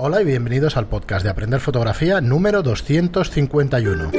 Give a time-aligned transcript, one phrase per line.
[0.00, 4.12] Hola y bienvenidos al podcast de Aprender Fotografía número 251.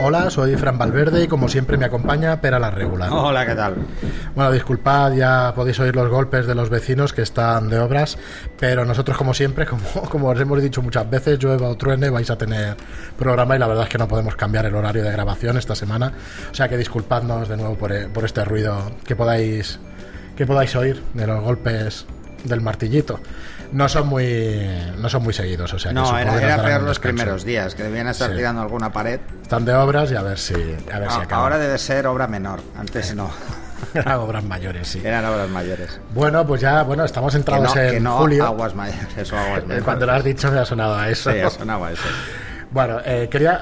[0.00, 3.12] Hola, soy Fran Valverde y como siempre me acompaña Pera la Regula.
[3.12, 3.74] Hola, ¿qué tal?
[4.36, 8.18] Bueno, disculpad, ya podéis oír los golpes de los vecinos que están de obras,
[8.56, 12.30] pero nosotros como siempre, como, como os hemos dicho muchas veces, llueva o truene, vais
[12.30, 12.76] a tener
[13.18, 16.12] programa y la verdad es que no podemos cambiar el horario de grabación esta semana,
[16.52, 19.80] o sea que disculpadnos de nuevo por, por este ruido que podáis,
[20.36, 22.06] que podáis oír de los golpes
[22.44, 23.20] del martillito.
[23.72, 24.68] No son muy
[24.98, 27.74] no son muy seguidos, o sea No, era, que era darán peor los primeros días,
[27.74, 28.36] que debían estar Sí.
[28.36, 29.20] tirando alguna pared.
[29.42, 31.44] Están de obras y a ver si a ver si Ah, acaban.
[31.44, 33.30] ahora debe ser obra menor, antes no,
[33.94, 35.00] Eran obras mayores, sí.
[35.04, 35.98] eran obras mayores.
[36.14, 38.44] Bueno, pues ya, bueno, estamos Que entrados no, en que no julio.
[38.46, 39.84] aguas mayores o aguas Eh, menores.
[39.84, 41.32] Cuando lo has dicho me ha sonado a eso.
[41.32, 42.02] Sí, ha sonado a eso.
[42.70, 43.60] Bueno, eh, quería,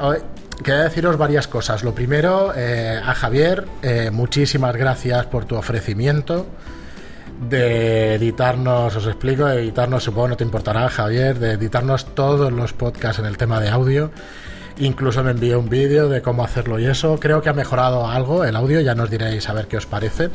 [0.62, 1.83] quería deciros varias cosas.
[1.83, 6.47] Lo primero, eh, a Javier, eh, muchísimas gracias por tu ofrecimiento
[7.41, 12.73] de editarnos, os explico, de editarnos, supongo no te importará, Javier, de editarnos todos los
[12.75, 14.11] podcasts en el tema de audio.
[14.78, 17.19] Incluso me envió un vídeo de cómo hacerlo y eso.
[17.19, 20.31] Creo que ha mejorado algo el audio, ya nos diréis a ver qué os parece.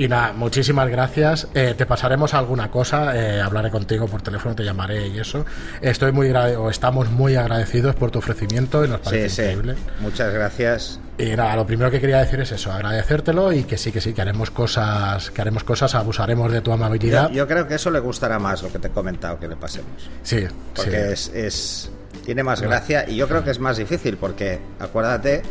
[0.00, 1.46] Y nada, muchísimas gracias.
[1.52, 5.44] Eh, te pasaremos alguna cosa, eh, hablaré contigo por teléfono, te llamaré y eso.
[5.82, 9.42] Estoy muy o estamos muy agradecidos por tu ofrecimiento y nos parece Sí, sí.
[9.42, 9.74] increíble.
[10.00, 10.98] Muchas gracias.
[11.18, 14.14] Y nada, lo primero que quería decir es eso, agradecértelo y que sí, que sí,
[14.14, 17.28] que haremos cosas, que haremos cosas, abusaremos de tu Yo, amabilidad.
[17.30, 20.08] yo creo que eso le gustará más lo que te he comentado que le pasemos.
[20.22, 20.96] sí, Porque sí.
[20.96, 21.90] es, es-
[22.30, 25.42] tiene más gracia y yo creo que es más difícil porque acuérdate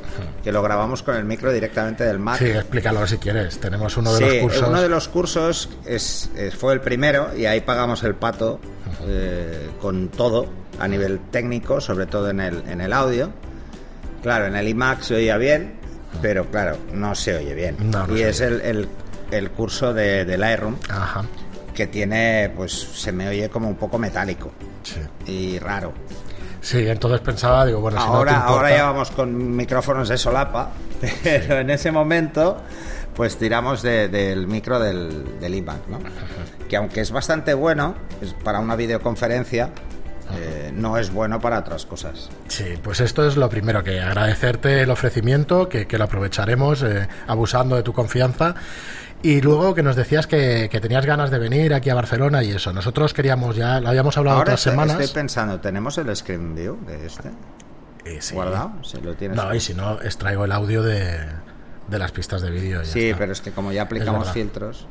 [0.41, 2.39] que lo grabamos con el micro directamente del Mac.
[2.39, 3.59] Sí, explícalo si quieres.
[3.59, 4.69] Tenemos uno de Sí, los cursos.
[4.69, 8.61] uno de los cursos es, es- fue el primero y ahí pagamos el pato
[9.05, 10.47] eh, con todo
[10.79, 13.29] a nivel técnico, sobre todo en el, en el audio.
[14.23, 15.73] Claro, en el iMac se oía bien,
[16.21, 17.75] pero claro, no se oye bien.
[17.91, 18.87] No, no y es el, el,
[19.31, 21.25] el curso de, del Lightroom Ajá.
[21.73, 25.01] que tiene, pues se me oye como un poco metálico Sí.
[25.29, 25.93] y raro.
[26.61, 30.09] Sí, entonces pensaba, digo, bueno, si no te ahora, importa- ahora ya vamos con micrófonos
[30.09, 30.71] de solapa,
[31.23, 32.57] pero en ese momento
[33.15, 35.99] pues tiramos de- del micro del, del iMac, ¿no?
[36.69, 39.69] Que aunque es bastante bueno, es para una videoconferencia,
[40.37, 42.29] eh, no es bueno para otras cosas.
[42.47, 47.07] Sí, pues esto es lo primero, que agradecerte el ofrecimiento, que, que lo aprovecharemos eh,
[47.27, 48.55] abusando de tu confianza.
[49.21, 52.51] Y luego que nos decías que, que tenías ganas de venir aquí a Barcelona y
[52.51, 52.71] eso.
[52.71, 54.99] Nosotros queríamos ya, lo habíamos hablado Ahora otras estoy, semanas.
[54.99, 57.29] estoy pensando, ¿tenemos el screen view de este
[58.05, 58.33] Eh, sí.
[58.33, 58.71] guardado?
[58.83, 59.35] Si lo tienes.
[59.35, 61.17] No, y si no, extraigo el audio de,
[61.89, 62.85] de las pistas de vídeo.
[62.85, 63.17] sí, está.
[63.19, 64.87] pero es que como ya aplicamos filtros,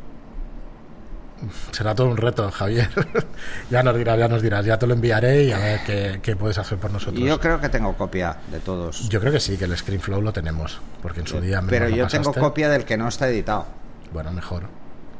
[1.70, 2.88] Será todo un reto, Javier.
[3.70, 4.66] ya nos dirás, ya nos dirás.
[4.66, 7.22] Ya te lo enviaré y a ver qué, qué puedes hacer por nosotros.
[7.24, 9.08] yo creo que tengo copia de todos.
[9.08, 11.88] Yo creo que sí, que el ScreenFlow lo tenemos, porque en su día me pero
[11.88, 13.66] yo tengo copia del que no está editado.
[14.12, 14.64] Bueno, mejor.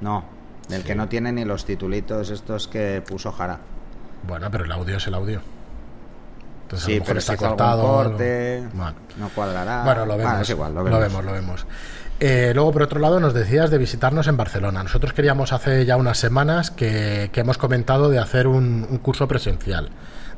[0.01, 0.25] No,
[0.69, 3.59] del que no tiene ni los titulitos estos que puso Jara.
[4.27, 5.41] Bueno, pero el audio es el audio.
[6.63, 8.01] Entonces, a lo mejor pero está si cortado.
[8.01, 8.19] algo.
[8.19, 8.95] Bueno.
[9.19, 9.85] no cuadrará.
[9.85, 10.41] Bueno, lo vemos.
[10.43, 11.01] es igual, lo lo vemos.
[11.01, 11.25] vemos.
[11.25, 11.67] lo vemos.
[12.21, 14.83] Eh, luego, por otro lado, nos decías de visitarnos en Barcelona.
[14.83, 19.29] Nosotros queríamos hace ya unas semanas que, que hemos comentado de hacer un, un curso
[19.29, 19.91] presencial,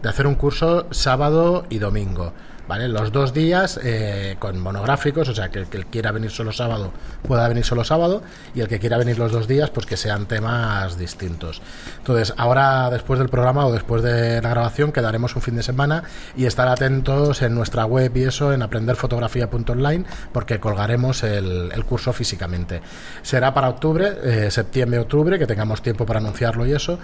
[0.02, 2.32] de hacer un curso sábado y domingo.
[2.78, 6.92] Los dos días eh, con monográficos, o sea, que el que quiera venir solo sábado
[7.26, 8.22] pueda venir solo sábado
[8.54, 11.60] y el que quiera venir los dos días, pues que sean temas distintos.
[11.98, 16.04] Entonces, ahora después del programa o después de la grabación quedaremos un fin de semana
[16.36, 22.82] y estar atentos en nuestra web y eso, en aprenderfotografía.online, porque colgaremos el, curso físicamente.
[23.22, 26.98] Será para octubre, eh, septiembre-octubre, que tengamos tiempo para anunciarlo y eso.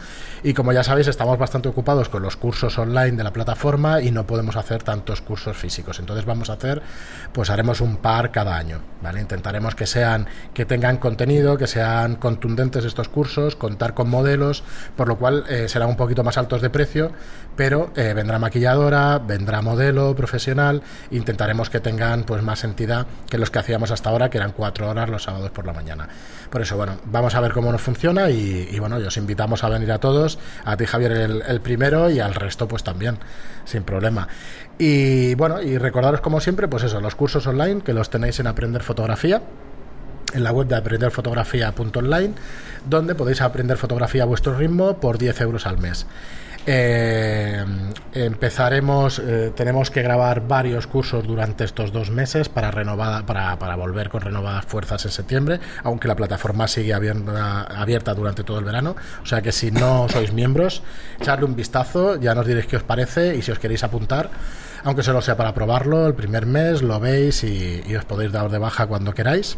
[0.44, 4.12] Y como ya sabéis, estamos bastante ocupados con los cursos online de la plataforma y
[4.12, 5.98] no podemos hacer tantos cursos físicos.
[5.98, 6.82] Entonces vamos a hacer,
[7.32, 9.20] pues haremos un par cada año, ¿vale?
[9.20, 14.64] Intentaremos que sean, que tengan contenido, que sean contundentes estos cursos, contar con modelos,
[14.96, 17.12] por lo cual eh, serán un poquito más altos de precio,
[17.56, 23.50] pero eh, vendrá maquilladora, vendrá modelo profesional, intentaremos que tengan pues más entidad que los
[23.50, 26.08] que hacíamos hasta ahora, que eran cuatro horas los sábados por la mañana.
[26.50, 29.68] Por eso, bueno, vamos a ver cómo nos funciona y, bueno, y os invitamos a
[29.68, 33.18] venir a todos, a ti Javier el primero y al resto pues también,
[33.66, 34.26] sin problema.
[34.78, 38.46] Y bueno, y recordaros como siempre, pues eso, los cursos online que los tenéis en
[38.46, 39.42] Aprender Fotografía
[40.34, 42.34] en la web de aprenderfotografía.online,
[42.88, 46.06] donde podéis aprender fotografía a vuestro ritmo por 10 euros al mes.
[46.68, 47.64] Eh,
[48.12, 53.76] empezaremos, eh, tenemos que grabar varios cursos durante estos dos meses para, renovada, para, para
[53.76, 58.64] volver con renovadas fuerzas en septiembre, aunque la plataforma sigue abierta, abierta durante todo el
[58.64, 58.96] verano.
[59.22, 60.82] O sea que si no sois miembros,
[61.20, 64.30] echadle un vistazo, ya nos diréis qué os parece y si os queréis apuntar,
[64.82, 68.50] aunque solo sea para probarlo, el primer mes lo veis y, y os podéis dar
[68.50, 69.56] de baja cuando queráis.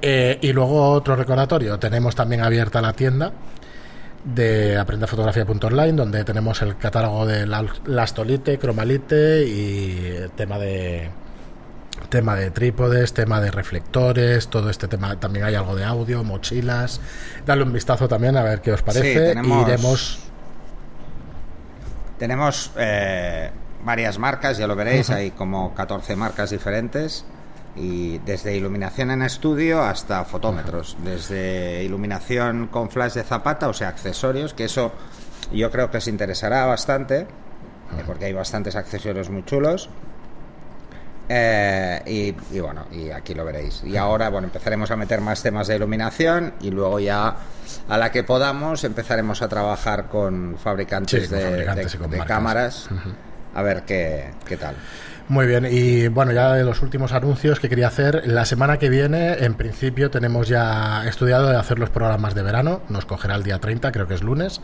[0.00, 3.32] Eh, y luego otro recordatorio, tenemos también abierta la tienda
[4.24, 11.10] de aprendefotografía.online, donde tenemos el catálogo de lastolite, cromalite y tema de
[12.08, 15.18] tema de trípodes, tema de reflectores, todo este tema.
[15.18, 17.00] También hay algo de audio, mochilas.
[17.46, 19.32] Dale un vistazo también a ver qué os parece.
[19.32, 20.18] iremos.
[22.18, 23.50] Tenemos eh,
[23.84, 27.24] varias marcas, ya lo veréis, hay como 14 marcas diferentes
[27.74, 33.88] y desde iluminación en estudio hasta fotómetros, desde iluminación con flash de zapata, o sea,
[33.88, 34.92] accesorios, que eso
[35.52, 37.26] yo creo que os interesará bastante, eh,
[38.06, 39.88] porque hay bastantes accesorios muy chulos.
[41.28, 43.82] Eh, y, bueno, y aquí lo veréis.
[43.84, 47.36] Y ahora, bueno, empezaremos a meter más temas de iluminación y luego ya
[47.88, 51.64] a la que podamos empezaremos a trabajar con fabricantes, de,
[52.26, 52.88] cámaras.
[53.54, 54.74] A ver qué, qué tal.
[55.28, 58.88] Muy bien, y bueno, ya de los últimos anuncios que quería hacer, la semana que
[58.88, 63.42] viene, en principio, tenemos ya estudiado de hacer los programas de verano, nos cogerá el
[63.42, 64.60] día 30, creo que es lunes,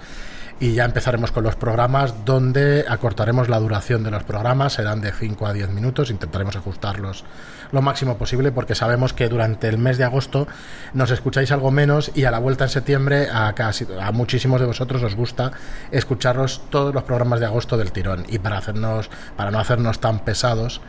[0.61, 5.13] y ya empezaremos con los programas donde acortaremos la duración de los programas, serán de
[5.13, 7.25] 5 a 10 minutos, intentaremos ajustarlos
[7.73, 10.47] lo máximo posible porque sabemos que durante el mes de agosto
[10.95, 14.67] nos escucháis algo menos y a la vuelta en septiembre a, casi, a muchísimos de
[14.67, 15.53] vosotros os gusta
[15.91, 20.21] escucharos todos los programas de agosto del tirón y para hacernos para no hacernos tan
[20.21, 20.81] pesados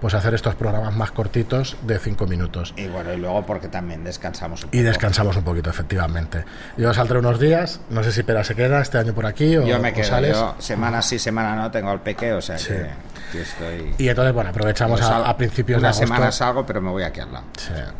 [0.00, 2.72] pues hacer estos programas más cortitos de cinco minutos.
[2.76, 4.78] Y bueno, y luego porque también descansamos un poco.
[4.78, 6.44] Y descansamos un poquito, efectivamente.
[6.76, 9.66] Yo saldré unos días, no sé si Pera se queda este año por aquí o
[9.66, 13.94] Yo me quedo, yo semana sí, semana no, tengo el peque, o sea que, estoy...
[13.98, 16.06] Y entonces, bueno, aprovechamos a, principios de agosto.
[16.06, 17.46] semana salgo, pero me voy aquí al lado.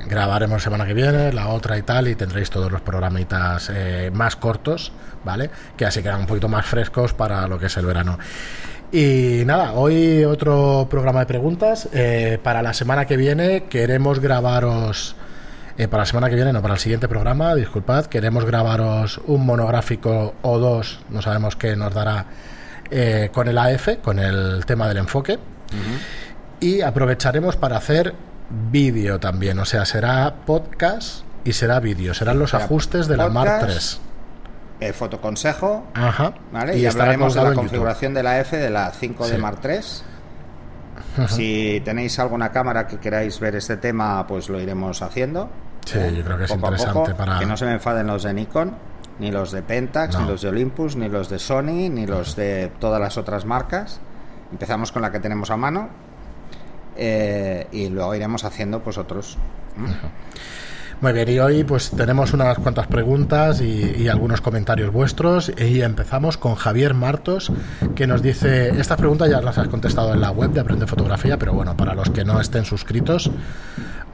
[0.06, 4.36] grabaremos semana que viene, la otra y tal, y tendréis todos los programitas eh, más
[4.36, 4.92] cortos,
[5.24, 5.50] ¿vale?
[5.76, 8.18] Que así quedan un poquito más frescos para lo que es el verano.
[8.90, 11.88] Y nada, hoy otro programa de preguntas.
[11.92, 15.14] Eh, para la semana que viene queremos grabaros...
[15.76, 19.46] Eh, para la semana que viene, no, para el siguiente programa, disculpad, queremos grabaros un
[19.46, 22.26] monográfico o dos, no sabemos qué nos dará,
[22.90, 25.38] eh, con el AF, con el tema del enfoque.
[26.60, 28.14] Y aprovecharemos para hacer
[28.70, 33.58] vídeo también, o sea, será podcast y será vídeo, serán los ajustes de la Mark
[33.60, 34.00] 3
[34.80, 35.84] el fotoconsejo.
[35.94, 36.34] Ajá.
[36.52, 36.78] ¿vale?
[36.78, 40.04] Y, hablaremos de la configuración de la F de la 5 de Mark 3.
[41.28, 45.50] Si tenéis alguna cámara que queráis ver este tema, pues lo iremos haciendo.
[45.84, 47.40] Sí, yo creo que es interesante para.
[47.40, 48.76] Que no se me enfaden los de Nikon,
[49.18, 52.70] ni los de Pentax, ni los de Olympus, ni los de Sony, ni los de
[52.78, 54.00] todas las otras marcas.
[54.52, 55.88] Empezamos con la que tenemos a mano
[56.98, 59.38] eh, y luego iremos haciendo pues otros.
[61.00, 66.38] Muy bien, y hoy pues tenemos unas cuantas preguntas y, algunos comentarios vuestros y empezamos
[66.38, 67.52] con Javier Martos
[67.94, 71.38] que nos dice, estas preguntas ya las has contestado en la web de Aprende Fotografía,
[71.38, 73.30] pero bueno, para los que no estén suscritos,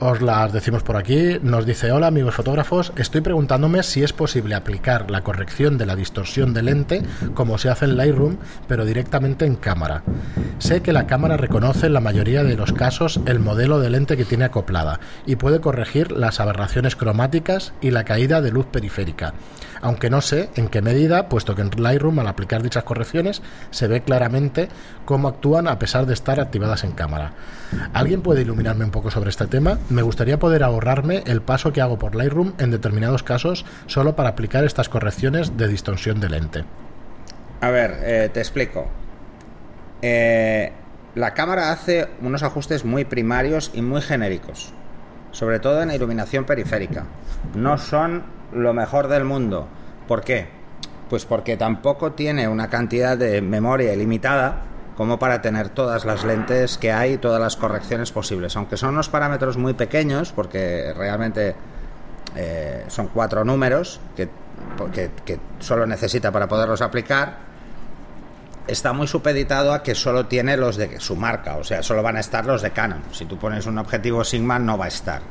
[0.04, 1.38] os las decimos por aquí.
[1.42, 5.96] Nos dice, hola amigos fotógrafos, estoy preguntándome si es posible aplicar la corrección de la
[5.96, 7.02] distorsión de lente
[7.32, 8.36] como se hace en Lightroom,
[8.68, 10.02] pero directamente en cámara.
[10.58, 14.18] Sé que la cámara reconoce en la mayoría de los casos el modelo de lente
[14.18, 19.32] que tiene acoplada y puede corregir las aberraciones cromáticas y la caída de luz periférica
[19.84, 23.86] aunque no sé en qué medida, puesto que en Lightroom al aplicar dichas correcciones se
[23.86, 24.70] ve claramente
[25.04, 27.34] cómo actúan a pesar de estar activadas en cámara.
[27.92, 29.78] ¿Alguien puede iluminarme un poco sobre este tema?
[29.94, 34.31] Me gustaría poder ahorrarme el paso que hago por Lightroom en determinados casos solo para
[34.31, 36.64] aplicar estas correcciones de distorsión de lente.
[37.61, 38.88] A ver, eh, te explico.
[40.02, 40.73] Eh,
[41.14, 44.73] la cámara hace unos ajustes muy primarios y muy genéricos,
[45.30, 47.04] sobre todo en la iluminación periférica.
[47.54, 49.68] No son lo mejor del mundo.
[50.09, 50.49] ¿Por qué?
[51.09, 54.64] Pues porque tampoco tiene una cantidad de memoria ilimitada
[54.96, 58.56] como para tener todas las lentes que hay y todas las correcciones posibles.
[58.56, 61.54] Aunque son unos parámetros muy pequeños, porque realmente
[62.36, 64.28] eh, son cuatro números que,
[65.24, 67.38] que, solo necesita para poderlos aplicar,
[68.66, 72.16] está muy supeditado a que solo tiene los de su marca, o sea, solo van
[72.16, 73.02] a estar los de Canon.
[73.12, 75.22] Si tú pones un objetivo Sigma, no va a estar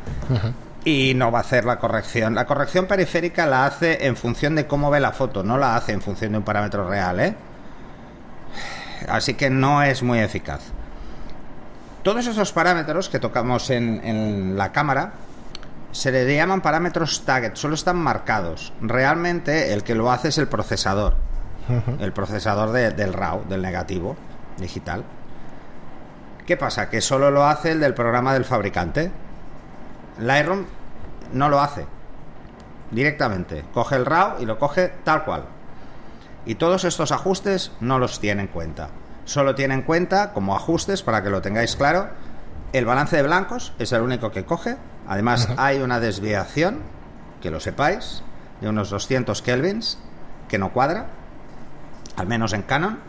[0.85, 2.35] y no va a hacer la corrección.
[2.35, 5.93] La corrección periférica la hace en función de cómo ve la foto, no la hace
[5.93, 7.35] en función de un parámetro real, ¿eh?
[9.07, 10.61] Así que no es muy eficaz.
[12.03, 15.13] Todos esos parámetros que tocamos en, la cámara
[15.91, 18.73] se le llaman parámetros target, solo están marcados.
[18.81, 21.15] Realmente el que lo hace es el procesador,
[21.99, 24.17] el procesador del RAW, del negativo
[24.57, 25.03] digital.
[26.45, 26.89] ¿Qué pasa?
[26.89, 29.11] Que solo lo hace el del programa del fabricante.
[30.19, 30.65] Lightroom
[31.31, 31.85] no lo hace
[32.91, 33.63] directamente.
[33.73, 35.45] Coge el RAW y lo coge tal cual.
[36.45, 38.89] Y todos estos ajustes no los tiene en cuenta.
[39.25, 42.09] Solo tiene en cuenta como ajustes, para que lo tengáis claro,
[42.73, 44.77] el balance de blancos es el único que coge.
[45.07, 46.81] Además, hay una desviación,
[47.41, 48.23] que lo sepáis,
[48.61, 49.97] de unos 200 kelvins,
[50.47, 51.07] que no cuadra,
[52.15, 52.99] al menos en Canon,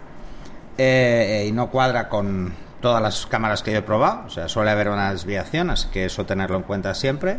[0.79, 4.71] eh, y no cuadra con todas las cámaras que yo he probado, o sea, suele
[4.71, 7.39] haber una desviación, así que eso tenerlo en cuenta siempre.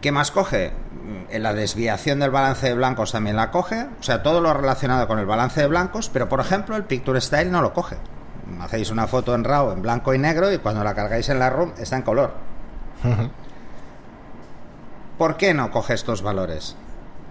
[0.00, 0.72] ¿Qué más coge?
[1.30, 5.06] En la desviación del balance de blancos también la coge, o sea, todo lo relacionado
[5.06, 7.96] con el balance de blancos, pero por ejemplo el Picture Style no lo coge.
[8.60, 11.50] Hacéis una foto en RAW en blanco y negro y cuando la cargáis en la
[11.50, 12.34] ROM está en color.
[15.18, 16.76] ¿Por qué no coge estos valores?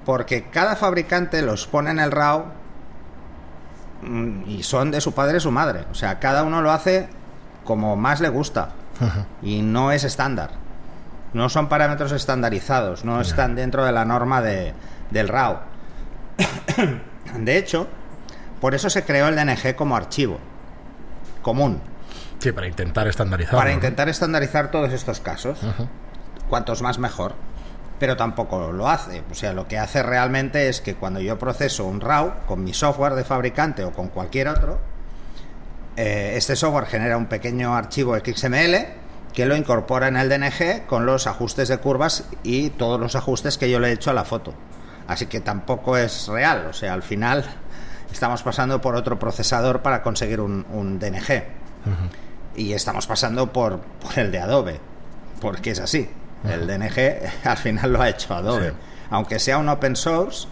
[0.06, 2.46] Porque cada fabricante los pone en el RAW
[4.04, 5.86] mm, y son de su padre y su madre.
[5.92, 7.10] O sea, cada uno lo hace
[7.64, 8.70] como más le gusta
[9.42, 10.52] y no es estándar.
[11.34, 14.74] No son parámetros estandarizados, no están dentro de la norma de,
[15.12, 15.60] del RAW.
[17.38, 17.88] de hecho,
[18.60, 20.40] por eso se creó el DNG como archivo
[21.42, 21.82] común.
[22.40, 23.56] Sí, para intentar estandarizar.
[23.56, 25.60] Para intentar estandarizar todos estos casos.
[26.50, 27.36] Cuantos más mejor.
[28.00, 29.24] Pero tampoco lo hace.
[29.30, 32.74] O sea, lo que hace realmente es que cuando yo proceso un RAW con mi
[32.74, 34.80] software de fabricante o con cualquier otro,
[35.98, 38.99] eh, este software genera un pequeño archivo XML
[39.40, 43.58] que lo incorpora en el DNG con los ajustes de curvas y todos los ajustes
[43.58, 44.54] que yo le he hecho a la foto.
[45.08, 46.68] Así que tampoco es real.
[46.70, 47.46] O sea, al final
[48.12, 51.44] estamos pasando por otro procesador para conseguir un, DNG.
[52.58, 53.80] Y estamos pasando por,
[54.18, 54.82] el de Adobe,
[55.40, 56.10] porque es así.
[56.44, 58.74] El DNG al final lo ha hecho Adobe.
[59.10, 60.50] Aunque sea un open source,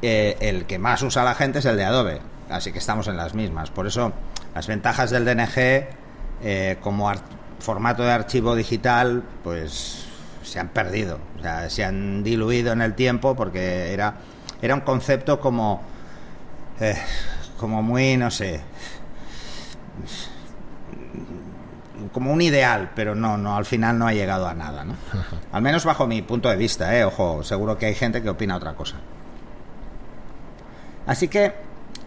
[0.00, 2.20] eh, el que más usa la gente es el de Adobe.
[2.48, 3.72] Así que estamos en las mismas.
[3.72, 4.12] Por eso
[4.54, 5.88] las ventajas del DNG
[6.44, 7.10] eh, como
[7.62, 10.04] formato de archivo digital, pues
[10.42, 11.18] se han perdido.
[11.38, 14.14] O sea, se han diluido en el tiempo porque era,
[14.60, 15.82] era un concepto como
[16.80, 16.96] eh,
[17.58, 18.60] como muy, no sé,
[22.12, 24.94] como un ideal, pero no, no, al final no ha llegado a nada, ¿no?
[25.52, 27.04] Al menos bajo mi punto de vista, ¿eh?
[27.04, 28.96] Ojo, seguro que hay gente que opina otra cosa.
[31.06, 31.52] Así que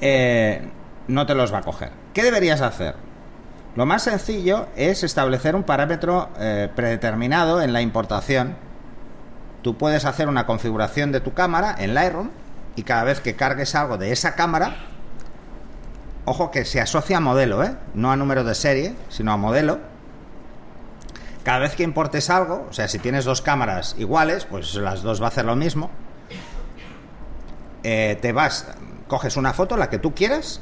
[0.02, 0.70] eh,
[1.08, 1.92] no te los va a coger.
[2.14, 2.96] ¿Qué deberías hacer?
[3.76, 8.56] Lo más sencillo es establecer un parámetro eh, predeterminado en la importación.
[9.64, 12.30] Tú puedes hacer una configuración de tu cámara en Lightroom
[12.78, 14.78] y cada vez que cargues algo de esa cámara,
[16.24, 17.76] ojo que se asocia a modelo, ¿eh?
[17.94, 19.80] no a número de serie, sino a modelo.
[21.44, 25.22] Cada vez que importes algo, o sea, si tienes dos cámaras iguales, pues las dos
[25.22, 25.92] va a hacer lo mismo.
[27.84, 28.68] Eh, te vas,
[29.08, 30.62] coges una foto, la que tú quieras,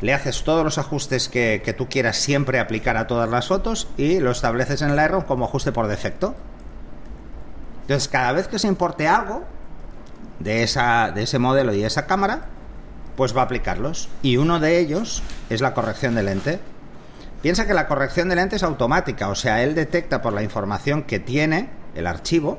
[0.00, 3.88] le haces todos los ajustes que, que, tú quieras siempre aplicar a todas las fotos
[3.96, 6.34] y lo estableces en Lightroom como ajuste por defecto.
[7.82, 9.44] Entonces, cada vez que se importe algo,
[10.38, 12.46] de, esa, de ese modelo y esa cámara,
[13.16, 14.08] pues va a aplicarlos.
[14.22, 16.60] Y uno de ellos es la corrección de lente.
[17.42, 21.02] Piensa que la corrección de lente es automática, o sea, él detecta por la información
[21.02, 22.58] que tiene el archivo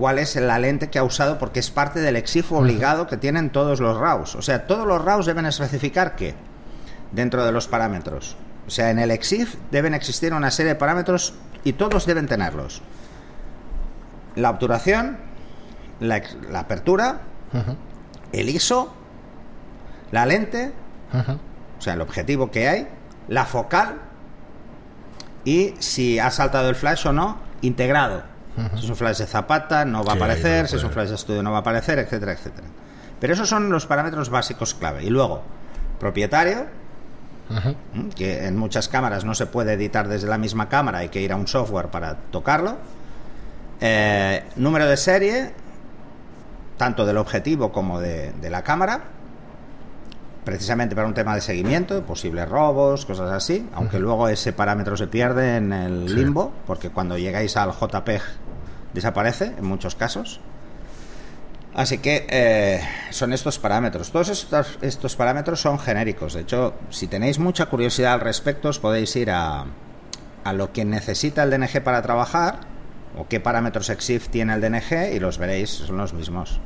[0.00, 3.50] cuál es la lente que ha usado porque es parte del EXIF obligado que tienen
[3.50, 4.34] todos los RAWs.
[4.34, 6.34] O sea, todos los RAWs deben especificar qué
[7.12, 8.34] dentro de los parámetros.
[8.66, 12.80] O sea, en el EXIF deben existir una serie de parámetros y todos deben tenerlos.
[14.36, 15.18] La obturación,
[16.00, 16.22] la,
[16.54, 17.20] apertura,
[18.32, 18.94] el ISO,
[20.12, 20.72] la lente,
[21.78, 22.88] o sea, el objetivo que hay,
[23.28, 23.96] la focal
[25.44, 28.39] y si ha saltado el flash o no, integrado.
[28.74, 31.14] Si es un flash de zapata, no va a aparecer, si es un flash de
[31.14, 32.66] estudio, no va a aparecer, etcétera, etcétera.
[33.18, 35.04] Pero esos son los parámetros básicos clave.
[35.04, 35.42] Y luego,
[35.98, 36.66] propietario,
[38.16, 41.32] que en muchas cámaras no se puede editar desde la misma cámara, hay que ir
[41.32, 42.76] a un software para tocarlo.
[43.80, 45.52] Eh, número de serie,
[46.76, 49.04] tanto del objetivo como de, la cámara,
[50.44, 55.06] precisamente para un tema de seguimiento, posibles robos, cosas así, aunque luego ese parámetro se
[55.06, 58.22] pierde en el limbo, porque cuando llegáis al JPEG
[58.94, 60.40] desaparece en muchos casos.
[61.74, 62.80] Así que eh,
[63.10, 64.10] son estos parámetros.
[64.10, 66.34] Todos estos, estos, parámetros son genéricos.
[66.34, 69.66] De hecho, si tenéis mucha curiosidad al respecto, os podéis ir a,
[70.42, 72.60] a lo que necesita el DNG para trabajar
[73.16, 76.60] o qué parámetros EXIF tiene el DNG y los veréis, son los mismos.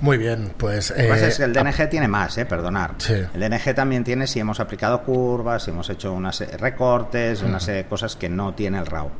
[0.00, 0.90] Muy bien, pues...
[0.90, 2.94] Es que el eh, DNG tiene más, eh, perdonar.
[3.08, 8.16] El DNG también tiene si hemos aplicado curvas, si hemos hecho unas recortes, unas cosas
[8.16, 9.10] que no tiene el RAW.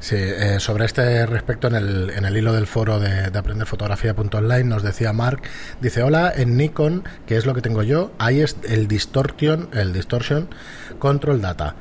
[0.00, 4.64] Sí, eh, sobre este respecto en el, en el hilo del foro de, de aprenderfotografía.online
[4.64, 5.42] nos decía Mark,
[5.80, 9.92] dice, hola, en Nikon, que es lo que tengo yo, ahí es el distortion, el
[9.92, 10.48] distortion
[10.98, 11.76] control data.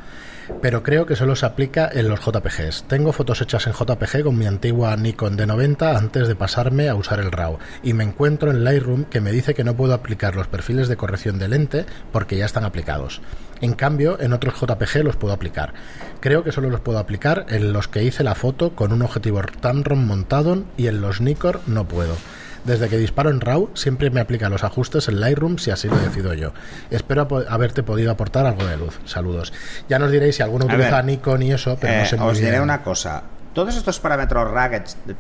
[0.62, 2.84] Pero creo que solo se aplica en los JPGs.
[2.88, 7.20] Tengo fotos hechas en JPG con mi antigua Nikon D90 antes de pasarme a usar
[7.20, 10.48] el RAW y me encuentro en Lightroom que me dice que no puedo aplicar los
[10.48, 13.22] perfiles de corrección de lente porque ya están aplicados.
[13.62, 15.74] En cambio, en otros JPG los puedo aplicar.
[16.20, 19.42] Creo que solo los puedo aplicar en los que hice la foto con un objetivo
[19.62, 22.16] Tamron montado y en los Nikon no puedo.
[22.64, 25.98] Desde que disparo en RAW siempre me aplica los ajustes en Lightroom si así lo
[25.98, 26.54] decido yo.
[26.92, 29.00] Espero haberte podido aportar algo de luz.
[29.06, 29.52] Saludos.
[29.90, 32.62] Ya nos diréis si alguno utiliza Nikon y eso, pero no eh, sé Os diré
[32.62, 33.24] una cosa.
[33.54, 34.50] Todos estos parámetros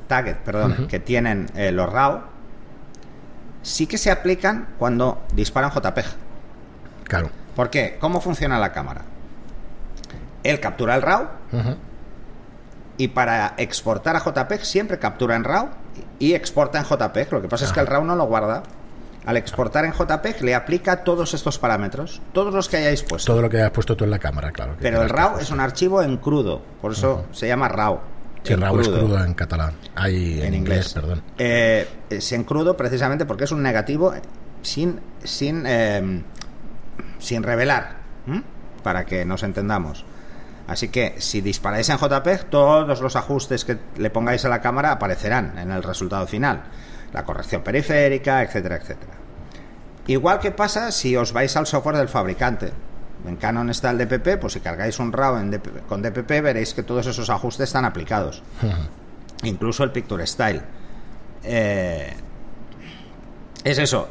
[0.07, 2.21] target, perdón, que tienen eh, los RAW
[3.62, 6.05] sí que se aplican cuando disparan JPEG.
[7.03, 7.29] Claro.
[7.55, 7.98] ¿Por qué?
[8.00, 9.01] ¿Cómo funciona la cámara?
[10.43, 11.27] Él captura el RAW
[12.98, 15.69] y para exportar a JPEG siempre captura en RAW
[16.19, 17.31] y exporta en JPEG.
[17.31, 18.63] Lo que pasa es que el RAW no lo guarda.
[19.25, 23.31] Al exportar en JPEG le aplica todos estos parámetros, todos los que hayáis puesto.
[23.31, 24.75] Todo lo que hayas puesto tú en la cámara, claro.
[24.79, 28.00] Pero el RAW es un archivo en crudo, por eso se llama RAW.
[28.41, 29.75] Sí, RAW es crudo en catalán.
[29.93, 31.21] Hay en, inglés, perdón.
[31.38, 34.12] Eh, es en crudo precisamente porque es un negativo
[34.63, 36.24] sin sin eh,
[37.19, 37.98] sin revelar,
[38.81, 40.03] para que nos entendamos.
[40.67, 44.91] Así que si disparáis en JPEG, todos los ajustes que le pongáis a la cámara
[44.91, 46.63] aparecerán en el resultado final.
[47.13, 49.13] La corrección periférica, etcétera, etcétera.
[50.07, 52.71] Igual que pasa si os vais al software del fabricante.
[53.25, 55.37] En Canon está el DPP, pues si cargáis un RAW
[55.87, 58.41] con DPP veréis que todos esos ajustes están aplicados.
[59.43, 60.61] Incluso el Picture Style.
[61.43, 62.13] Eh,
[63.63, 64.07] es eso.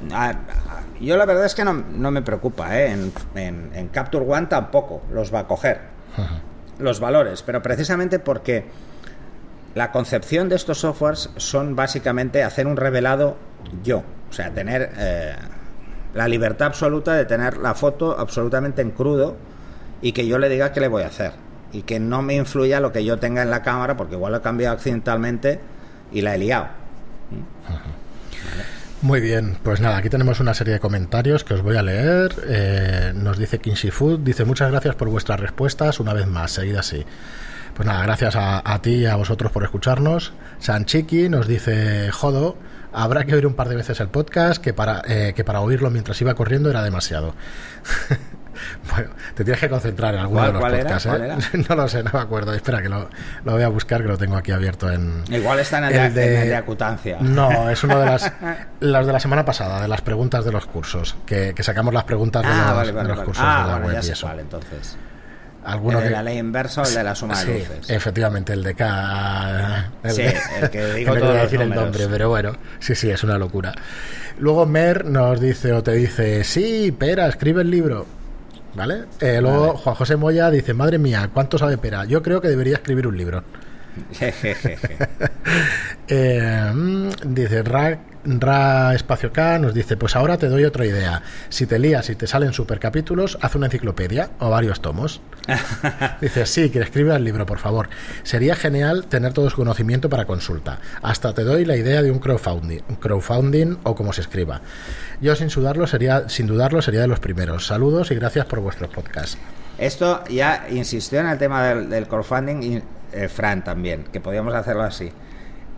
[1.00, 2.78] Yo la verdad es que no, me preocupa.
[2.78, 2.92] ¿eh?
[3.35, 6.00] En, en Capture One tampoco los va a coger
[6.79, 8.64] los valores, pero precisamente porque
[9.75, 13.37] la concepción de estos softwares son básicamente hacer un revelado
[13.85, 15.35] yo, o sea, tener eh,
[16.14, 19.37] la libertad absoluta de tener la foto absolutamente en crudo
[20.02, 21.33] y que yo le diga qué le voy a hacer
[21.73, 24.38] y que no me influya lo que yo tenga en la cámara porque igual lo
[24.38, 25.61] he cambiado accidentalmente
[26.11, 26.67] y la he liado.
[29.02, 32.35] Muy bien, pues nada, aquí tenemos una serie de comentarios que os voy a leer.
[32.47, 36.80] Eh, nos dice Kinshi Food, dice muchas gracias por vuestras respuestas, una vez más, seguida
[36.80, 37.07] así.
[37.75, 40.35] Pues nada, gracias a, ti y a vosotros por escucharnos.
[40.59, 42.59] Sanchiki nos dice, jodo,
[42.92, 45.88] habrá que oír un par de veces el podcast, que para, eh, que para oírlo
[45.88, 47.34] mientras iba corriendo era demasiado.
[48.91, 51.65] Bueno, te tienes que concentrar en alguno de los podcasts, ¿eh?
[51.69, 52.53] No lo sé, no me acuerdo.
[52.53, 53.09] Espera, que lo,
[53.45, 55.25] voy a buscar, que lo tengo aquí abierto en.
[55.29, 57.19] Igual está en el, de, acutancia.
[57.21, 58.33] No, es uno de las.
[58.81, 61.17] las de la semana pasada, de las preguntas de los cursos.
[61.27, 64.31] Que, sacamos las preguntas de, ah, los, cursos ah, de la web y eso.
[64.39, 64.97] entonces.
[65.65, 67.91] ¿Alguno el de la ley inversa o el de la suma de luces.
[67.91, 69.91] Efectivamente, el de K.
[70.03, 70.23] El sí,
[70.61, 73.75] el que digo todo decir el nombre, pero bueno, sí, sí, es una locura.
[74.39, 78.07] Luego Mer nos dice o te dice, sí, pera, escribe el libro.
[78.75, 79.04] ¿Vale?
[79.21, 82.04] Eh, luego Juan José Moya dice, madre mía, ¿cuánto sabe Pera?
[82.04, 83.43] Yo creo que debería escribir un libro.
[86.09, 91.23] eh, mm, dice Ra, Ra, Espacio K nos dice pues ahora te doy otra idea.
[91.49, 95.21] Si te lías y te salen supercapítulos haz una enciclopedia o varios tomos
[96.21, 97.89] dice sí que escriba el libro por favor.
[98.23, 100.78] Sería genial tener todo su conocimiento para consulta.
[101.02, 104.61] Hasta te doy la idea de un crowdfunding, crowdfunding o como se escriba.
[105.21, 107.67] Yo sin dudarlo sería sin dudarlo sería de los primeros.
[107.67, 109.39] Saludos y gracias por vuestros podcasts
[109.80, 114.54] esto ya insistió en el tema del, del crowdfunding y eh, Fran también, que podíamos
[114.54, 115.11] hacerlo así.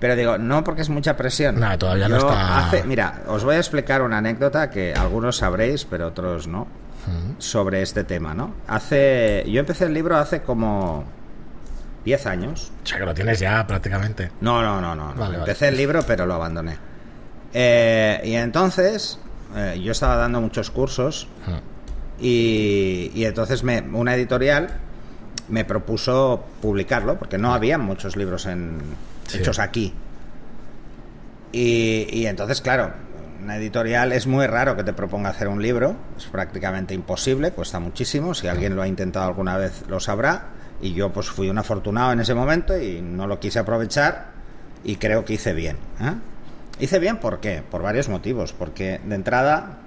[0.03, 1.61] Pero digo, no porque es mucha presión.
[1.61, 2.73] No, todavía no está.
[2.87, 6.67] mira, os voy a explicar una anécdota que algunos sabréis, pero otros no,
[7.39, 8.53] sobre este tema, ¿no?
[8.67, 9.45] Hace.
[9.47, 11.05] Yo empecé el libro hace como
[12.05, 12.73] 10 años.
[12.83, 14.33] O sea, que lo tienes ya prácticamente.
[14.41, 15.35] No, no, no, no.
[15.35, 16.77] empecé el libro, pero lo abandoné.
[17.55, 19.21] Eh, y entonces,
[19.55, 21.29] eh, yo estaba dando muchos cursos.
[22.21, 24.69] y, y, entonces me, una editorial
[25.49, 28.81] me propuso publicarlo, porque no había muchos libros en,
[29.35, 29.95] hechos aquí.
[31.53, 32.93] Y, entonces, claro,
[33.43, 37.79] una editorial es muy raro que te proponga hacer un libro, es prácticamente imposible, cuesta
[37.79, 40.47] muchísimo, si alguien lo ha intentado alguna vez lo sabrá,
[40.81, 44.33] y yo pues fui un afortunado en ese momento y no lo quise aprovechar
[44.83, 45.77] y creo que hice bien.
[46.01, 46.15] ¿eh?
[46.81, 47.63] Hice bien, ¿por qué?
[47.69, 49.79] Por varios motivos, porque de entrada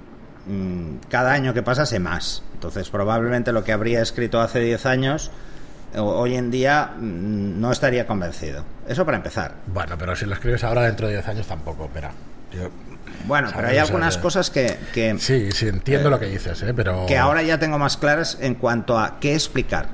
[0.48, 4.86] mm, cada año que pasa sé más, entonces probablemente lo que habría escrito hace 10
[4.86, 5.32] años
[5.98, 8.64] hoy en día mm, no estaría convencido.
[8.88, 9.56] Eso para empezar.
[9.68, 12.12] Bueno, pero si lo escribes ahora dentro de 10 años tampoco, espera.
[13.26, 14.78] bueno, pero hay algunas cosas que,
[15.20, 16.74] Sí, sí, entiendo lo que dices, ¿eh?
[16.74, 17.06] pero...
[17.06, 19.88] Que ahora ya tengo más claras en cuanto a qué explicar,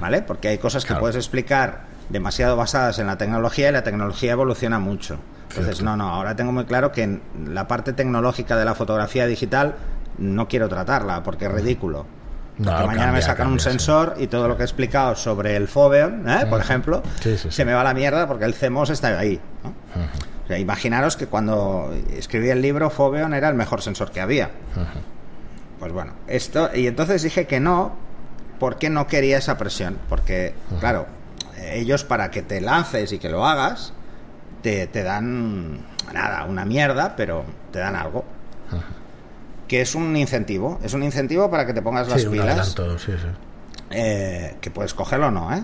[0.00, 0.22] ¿vale?
[0.22, 4.78] Porque hay cosas que puedes explicar demasiado basadas en la tecnología y la tecnología evoluciona
[4.78, 5.18] mucho.
[5.50, 9.26] Entonces, no, no, ahora tengo muy claro que en la parte tecnológica de la fotografía
[9.26, 9.76] digital
[10.18, 12.06] no quiero tratarla porque es ridículo.
[12.58, 13.70] Porque No, mañana me cambia, sacan un cambia, sí.
[13.70, 16.46] sensor y todo lo que he explicado sobre el Foveon, ¿eh?
[16.50, 17.50] por ejemplo, Sí, sí, sí.
[17.52, 19.40] se me va a la mierda porque el CMOS está ahí.
[19.64, 19.70] ¿no?
[20.44, 24.50] O sea, imaginaros que cuando escribí el libro, Foveon era el mejor sensor que había.
[25.78, 26.70] Pues bueno, esto.
[26.74, 27.94] Y entonces dije que no,
[28.58, 29.98] porque no quería esa presión.
[30.08, 31.06] Porque, claro,
[31.62, 33.92] ellos para que te lances y que lo hagas,
[34.62, 35.78] te, te dan
[36.12, 38.24] nada, una mierda, pero te dan algo.
[39.68, 40.80] Que es un incentivo.
[40.82, 42.46] Es un incentivo para que te pongas las Sí, pilas.
[42.76, 43.28] adelanto, sí, sí.
[43.90, 45.62] eh, que puedes cogerlo o no, ¿eh?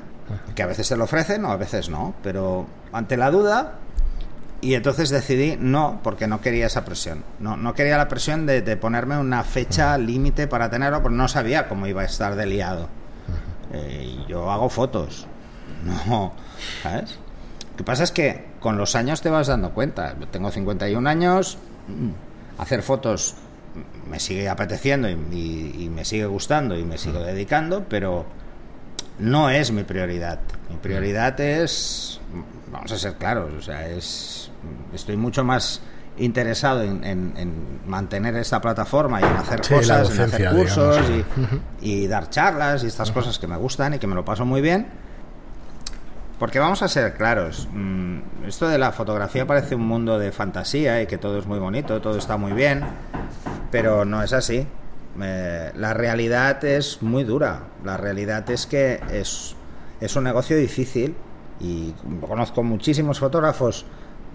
[0.55, 2.15] Que a veces te lo ofrecen o a veces no.
[2.23, 3.79] Pero ante la duda.
[4.61, 7.23] Y entonces decidí no, porque no quería esa presión.
[7.39, 11.29] No, no quería la presión de, de ponerme una fecha límite para tenerlo, porque no
[11.29, 12.89] sabía cómo iba a estar de liado.
[13.73, 15.27] Eh, y yo hago fotos.
[16.09, 16.33] No,
[16.83, 17.19] ¿sabes?
[17.73, 20.15] Lo que pasa es que con los años te vas dando cuenta.
[20.19, 23.35] Yo tengo 51 años, mm, hacer fotos
[24.11, 28.25] me sigue apeteciendo y, y- y me sigue gustando y me sigo dedicando, pero
[29.19, 30.41] no es mi prioridad.
[30.71, 32.21] Mi prioridad es,
[32.71, 34.51] vamos a ser claros, o sea, es,
[34.93, 35.81] estoy mucho más
[36.17, 41.09] interesado en, en- en mantener esta plataforma y en hacer Sí, cosas, en hacer cursos
[41.09, 41.27] digamos.
[41.83, 44.45] y, y dar charlas y estas cosas que me gustan y que me lo paso
[44.45, 44.87] muy bien.
[46.39, 51.01] Porque vamos a ser claros, mm, esto de la fotografía parece un mundo de fantasía
[51.01, 52.83] y que todo es muy bonito, todo está muy bien,
[53.75, 54.65] pero no es así.
[55.21, 57.65] Eh, la realidad es muy dura.
[57.83, 59.57] La realidad es que es,
[60.01, 61.17] es un negocio difícil
[61.59, 63.85] y conozco muchísimos fotógrafos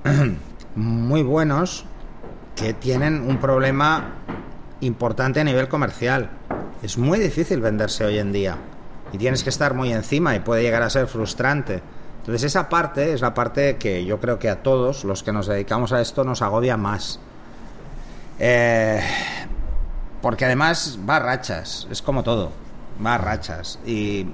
[0.75, 1.85] muy buenos
[2.53, 4.15] que tienen un problema
[4.81, 6.31] importante a nivel comercial.
[6.83, 8.57] Es muy difícil venderse hoy en día
[9.13, 11.81] y tienes que estar muy encima y puede llegar a ser frustrante.
[12.17, 15.47] Entonces esa parte es la parte que yo creo que a todos los que nos
[15.47, 17.21] dedicamos a esto nos agobia más.
[18.39, 19.01] Eh,
[20.21, 22.51] porque además va a rachas, es como todo,
[23.05, 23.79] va a rachas.
[23.85, 24.27] Y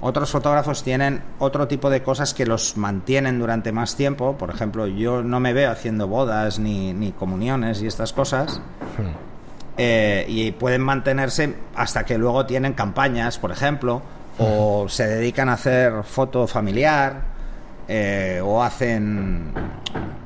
[0.00, 4.36] otros fotógrafos tienen otro tipo de cosas que los mantienen durante más tiempo.
[4.38, 8.60] Por ejemplo, yo no me veo haciendo bodas ni, ni comuniones y estas cosas.
[9.76, 14.02] Eh, y pueden mantenerse hasta que luego tienen campañas, por ejemplo,
[14.38, 17.22] o se dedican a hacer foto familiar,
[17.88, 19.52] eh, o hacen,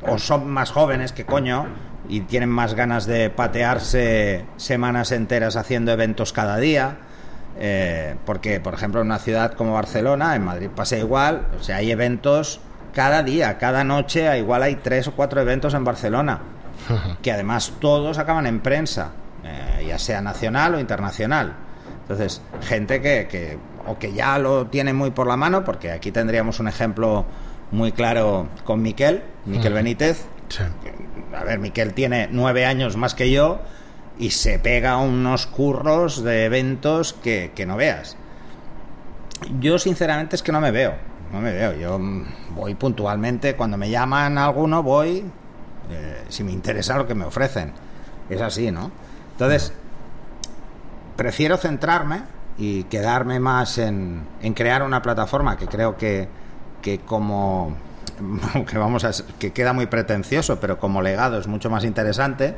[0.09, 1.66] o son más jóvenes que coño
[2.08, 6.98] y tienen más ganas de patearse semanas enteras haciendo eventos cada día.
[7.56, 11.76] eh, porque, por ejemplo, en una ciudad como Barcelona, en Madrid pasa igual, o sea,
[11.76, 12.60] hay eventos
[12.92, 16.40] cada día, cada noche, igual hay tres o cuatro eventos en Barcelona
[17.22, 19.12] que además todos acaban en prensa,
[19.44, 21.54] eh, ya sea nacional o internacional.
[22.02, 26.10] Entonces, gente que, que o que ya lo tiene muy por la mano, porque aquí
[26.10, 27.24] tendríamos un ejemplo
[27.70, 30.26] muy claro con Miquel, Miquel Benítez.
[30.48, 30.62] Sí.
[31.37, 33.61] A ver, Miquel tiene nueve años más que yo
[34.18, 38.16] y se pega unos curros de eventos que, que no veas.
[39.61, 40.94] Yo sinceramente es que no me veo,
[41.33, 41.72] no me veo.
[41.74, 45.24] Yo mm, voy puntualmente, cuando me llaman a alguno voy,
[45.90, 47.72] eh, si me interesa lo que me ofrecen.
[48.31, 48.90] Es así, ¿no?
[49.33, 49.72] Entonces,
[51.16, 52.22] prefiero centrarme
[52.57, 56.29] y quedarme más en, en crear una plataforma que creo que,
[56.81, 57.77] que como
[58.70, 62.54] que vamos a que queda muy pretencioso, pero como legado es mucho más interesante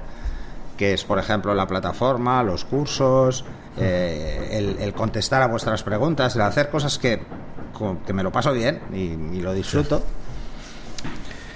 [0.76, 3.44] que es, por ejemplo, la plataforma, los cursos,
[3.78, 7.22] eh, el, el contestar a vuestras preguntas, el hacer cosas que,
[8.06, 10.04] que me lo paso bien y, y lo disfruto.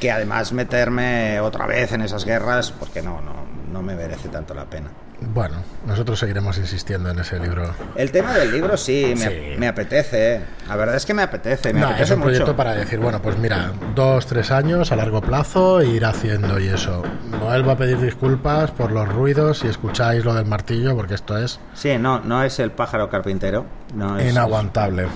[0.01, 3.35] Que además meterme otra vez en esas guerras, porque no, no,
[3.71, 4.91] no me merece tanto la pena.
[5.23, 5.57] Bueno,
[5.87, 7.75] nosotros seguiremos insistiendo en ese libro.
[7.95, 9.57] El tema del libro sí, me, Sí.
[9.59, 10.41] me apetece.
[10.67, 13.21] La verdad es que me apetece, me No, es apetece un proyecto para decir, bueno,
[13.21, 17.03] pues mira, dos, tres años a largo plazo e ir haciendo y eso.
[17.41, 21.61] Vuelvo a pedir disculpas por los ruidos si escucháis lo del martillo, porque esto es
[21.75, 23.67] Sí, no, no es el pájaro carpintero.
[23.95, 25.07] No es, inaguantable.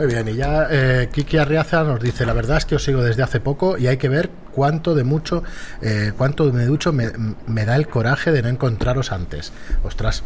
[0.00, 3.02] Muy bien, y ya eh, Kiki Arriaza nos dice, la verdad es que os sigo
[3.02, 5.42] desde hace poco y hay que ver cuánto de mucho,
[5.82, 7.12] eh, cuánto de mucho me,
[7.46, 9.52] me da el coraje de no encontraros antes.
[9.84, 10.22] Ostras,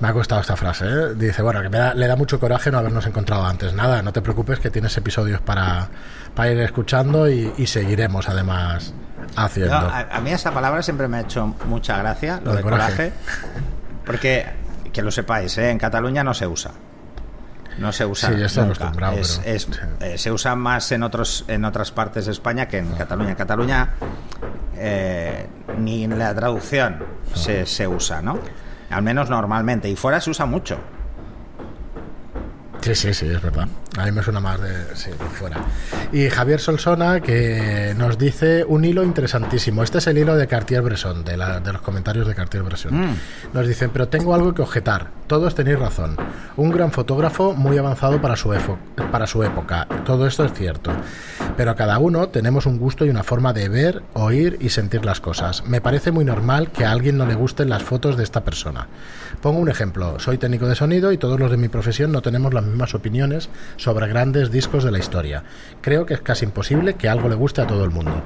[0.00, 0.84] me ha costado esta frase.
[0.86, 1.14] ¿eh?
[1.16, 3.72] Dice, bueno, que me da- le da mucho coraje no habernos encontrado antes.
[3.72, 5.88] Nada, no te preocupes que tienes episodios para,
[6.34, 8.92] para ir escuchando y, y seguiremos además
[9.36, 9.80] haciendo.
[9.80, 12.56] No, a, a mí esa palabra siempre me ha hecho mucha gracia, lo Lo de
[12.58, 12.92] de coraje.
[12.92, 13.12] coraje.
[14.04, 14.46] Porque,
[14.92, 15.70] que lo sepáis, ¿eh?
[15.70, 16.72] en Cataluña no se usa.
[17.78, 18.30] No se usa.
[18.32, 18.62] Sí, ya nunca.
[18.84, 19.68] acostumbrado, Es- pero- es-
[20.00, 23.30] eh, se usa más en otros en otras partes de España que en Cataluña.
[23.30, 23.90] En Cataluña
[24.76, 25.46] eh,
[25.78, 26.98] ni en la traducción
[27.34, 28.38] se, se usa, ¿no?
[28.90, 29.88] Al menos normalmente.
[29.88, 30.78] Y fuera se usa mucho.
[32.80, 33.68] Sí, sí, sí, es verdad.
[33.98, 35.56] A mí me suena más de, sí, de fuera.
[36.12, 39.82] Y Javier Solsona que nos dice un hilo interesantísimo.
[39.82, 42.94] Este es el hilo de Cartier-Bresson, de, la- de los comentarios de Cartier-Bresson.
[42.94, 43.14] Mm.
[43.52, 45.08] Nos dicen, pero tengo algo que objetar.
[45.26, 46.16] Todos tenéis razón.
[46.56, 48.78] Un gran fotógrafo muy avanzado para su, efo-
[49.10, 49.86] para su época.
[50.06, 50.92] Todo esto es cierto.
[51.56, 55.20] Pero cada uno tenemos un gusto y una forma de ver, oír y sentir las
[55.20, 55.64] cosas.
[55.66, 58.86] Me parece muy normal que a alguien no le gusten las fotos de esta persona.
[59.42, 60.18] Pongo un ejemplo.
[60.20, 63.48] Soy técnico de sonido y todos los de mi profesión no tenemos las mismas opiniones
[63.76, 65.42] sobre grandes discos de la historia.
[65.80, 68.22] Creo que es casi imposible que algo le guste a todo el mundo.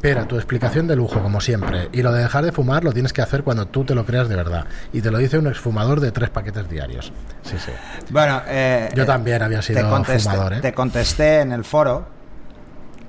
[0.00, 3.12] Pero tu explicación de lujo, como siempre, y lo de dejar de fumar lo tienes
[3.12, 4.66] que hacer cuando tú te lo creas de verdad.
[4.92, 7.12] Y te lo dice un exfumador de tres paquetes diarios.
[7.42, 7.72] Sí, sí.
[8.10, 10.60] Bueno, eh, Yo también había sido te contesté, fumador, ¿eh?
[10.60, 12.06] te contesté en el foro.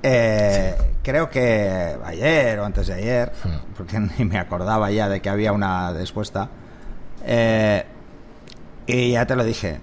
[0.02, 3.32] eh, creo que ayer o antes de ayer,
[3.76, 6.48] porque ni me acordaba ya de que había una respuesta.
[7.26, 7.84] eh,
[8.86, 9.80] y ya te lo dije,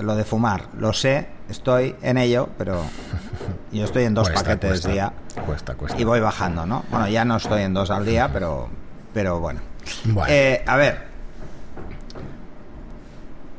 [0.00, 2.82] lo de fumar, lo sé, estoy en ello, pero
[3.72, 4.88] yo estoy en dos Cuesta, paquetes cuesta.
[4.90, 5.12] día
[5.46, 6.00] Cuesta, cuesta.
[6.00, 6.84] y voy bajando, ¿no?
[6.90, 8.68] Bueno, ya no estoy en dos al día, pero,
[9.12, 9.60] pero bueno.
[10.04, 10.32] Bueno.
[10.32, 11.02] Eh, a ver,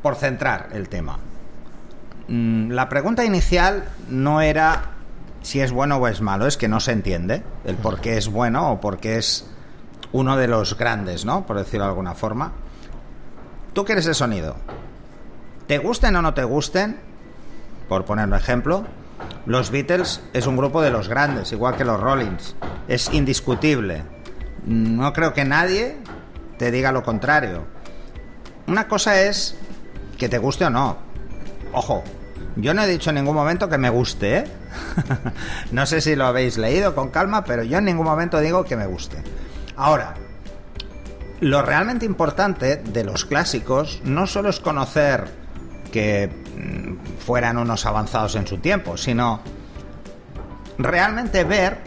[0.02, 1.18] por centrar el tema.
[2.28, 4.90] Mm, La pregunta inicial no era
[5.42, 8.28] si es bueno o es malo, es que no se entiende el por qué es
[8.28, 9.48] bueno o por qué es
[10.12, 11.46] uno de los grandes, ¿no?
[11.46, 12.52] Por decirlo de alguna forma.
[13.72, 14.54] Tú que eres de sonido,
[15.66, 16.98] te gusten o no te gusten,
[17.88, 18.84] por poner un ejemplo,
[19.46, 22.54] los Beatles es un grupo de los grandes, igual que los Rollins.
[22.88, 24.02] Es indiscutible.
[24.64, 25.96] No creo que nadie
[26.58, 27.64] te diga lo contrario.
[28.66, 29.56] Una cosa es
[30.16, 30.96] que te guste o no.
[31.72, 32.04] Ojo,
[32.56, 34.44] yo no he dicho en ningún momento que me guste, ¿eh?
[35.72, 38.76] no sé si lo habéis leído con calma, pero yo en ningún momento digo que
[38.76, 39.22] me guste.
[39.76, 40.14] Ahora,
[41.40, 45.41] lo realmente importante de los clásicos no solo es conocer
[45.92, 49.40] que mm, fueran unos avanzados en su tiempo, sino
[50.78, 51.78] realmente ver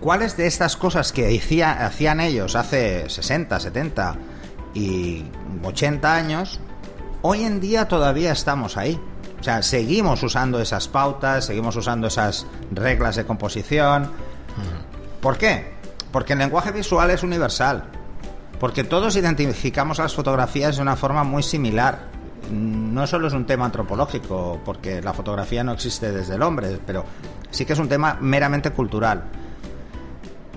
[0.00, 4.16] cuáles de estas cosas que hacía- hacían ellos hace 60, 70
[4.74, 5.24] y
[5.62, 6.60] 80 años,
[7.22, 9.00] hoy en día todavía estamos ahí.
[9.40, 14.10] O sea, seguimos usando esas pautas, seguimos usando esas reglas de composición.
[15.22, 15.72] ¿Por qué?
[16.12, 17.84] Porque el lenguaje visual es universal.
[18.58, 22.09] Porque todos identificamos las fotografías de una forma muy similar.
[22.50, 27.04] No solo es un tema antropológico, porque la fotografía no existe desde el hombre, pero
[27.50, 29.24] sí que es un tema meramente cultural.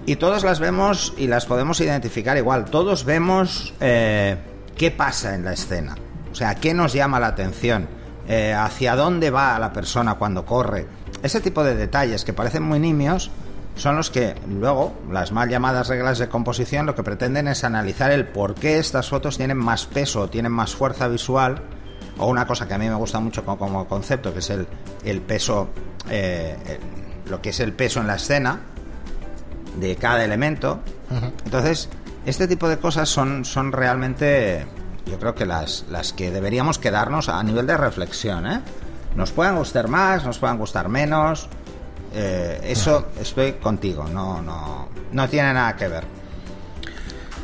[0.05, 2.65] Y todos las vemos y las podemos identificar igual.
[2.65, 4.37] Todos vemos eh,
[4.75, 5.95] qué pasa en la escena.
[6.31, 7.87] O sea, qué nos llama la atención.
[8.27, 10.87] eh, hacia dónde va la persona cuando corre.
[11.21, 13.31] Ese tipo de detalles que parecen muy nimios
[13.75, 18.11] son los que luego las mal llamadas reglas de composición lo que pretenden es analizar
[18.11, 21.61] el por qué estas fotos tienen más peso, tienen más fuerza visual
[22.17, 24.67] o una cosa que a mí me gusta mucho como, como concepto que es el,
[25.03, 25.69] el peso,
[26.09, 28.59] eh, el- lo que es el peso en la escena
[29.79, 30.79] de cada elemento.
[31.45, 31.89] Entonces,
[32.25, 34.65] este tipo de cosas son, son realmente,
[35.05, 38.45] yo creo que las, las que deberíamos quedarnos a nivel de reflexión.
[38.47, 38.61] ¿eh?
[39.15, 41.47] Nos pueden gustar más, nos pueden gustar menos.
[42.13, 46.03] eh, eso estoy contigo, no, no, no tiene nada que ver.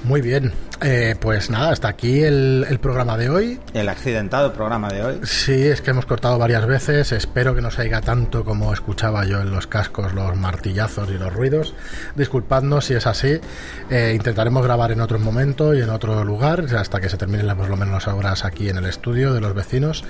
[0.03, 0.53] Muy bien.
[0.81, 3.59] Eh, pues nada, hasta aquí el, el programa de hoy.
[3.73, 5.19] El accidentado programa de hoy.
[5.23, 7.11] Sí, es que hemos cortado varias veces.
[7.11, 11.17] Espero que no se oiga tanto como escuchaba yo en los cascos, los martillazos y
[11.17, 11.75] los ruidos.
[12.15, 13.41] Disculpadnos si es así.
[13.89, 17.57] Eh, intentaremos grabar en otro momento y en otro lugar hasta que se terminen las-
[17.57, 20.05] por lo menos las obras aquí en el estudio de los vecinos.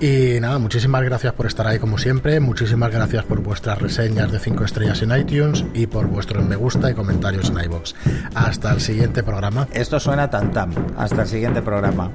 [0.00, 2.38] Y nada, muchísimas gracias por estar ahí como siempre.
[2.38, 6.90] Muchísimas gracias por vuestras reseñas de 5 estrellas en iTunes y por vuestros me gusta
[6.90, 7.94] y comentarios en iBox.
[8.34, 9.66] Hasta el siguiente programa.
[9.72, 10.72] Esto suena tan tan.
[10.96, 12.12] Hasta el siguiente programa.